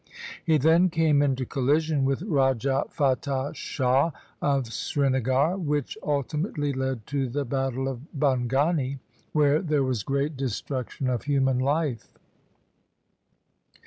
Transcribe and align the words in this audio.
He 0.43 0.57
then 0.57 0.89
came 0.89 1.21
into 1.21 1.45
collision 1.45 2.05
with 2.05 2.23
Raja 2.23 2.85
Fatah 2.89 3.51
Shah 3.53 4.09
of 4.41 4.65
Srinagar, 4.73 5.55
which 5.57 5.95
ultimately 6.01 6.73
led 6.73 7.05
to 7.05 7.29
the 7.29 7.45
battle 7.45 7.87
of 7.87 8.07
Bhangani, 8.11 8.97
where 9.31 9.61
there 9.61 9.83
was 9.83 10.01
great 10.01 10.35
destruc 10.35 10.89
tion 10.89 11.07
of 11.07 11.25
human 11.25 11.59
life. 11.59 12.11